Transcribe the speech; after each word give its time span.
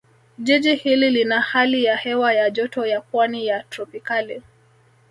Jiji 0.39 0.75
hili 0.75 1.09
lina 1.09 1.41
hali 1.41 1.83
ya 1.83 1.97
hewa 1.97 2.33
ya 2.33 2.49
Joto 2.49 2.85
ya 2.85 3.01
Pwani 3.01 3.47
ya 3.47 3.63
Tropicali 3.63 4.41